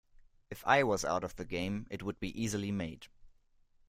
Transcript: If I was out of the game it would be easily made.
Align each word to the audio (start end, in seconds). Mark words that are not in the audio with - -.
If 0.49 0.65
I 0.65 0.81
was 0.81 1.05
out 1.05 1.23
of 1.23 1.35
the 1.35 1.45
game 1.45 1.85
it 1.91 2.01
would 2.01 2.19
be 2.19 2.29
easily 2.35 2.71
made. 2.71 3.05